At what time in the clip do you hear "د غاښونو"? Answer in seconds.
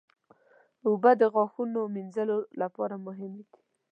1.21-1.79